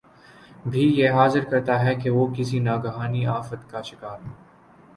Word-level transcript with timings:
بھی 0.65 0.85
یہ 0.91 1.09
ظاہر 1.09 1.43
کرتا 1.49 1.79
ہے 1.83 1.93
کہ 1.95 2.09
وہ 2.09 2.25
کسی 2.37 2.59
ناگہانی 2.59 3.25
آفت 3.29 3.69
کا 3.71 3.81
شکار 3.81 4.19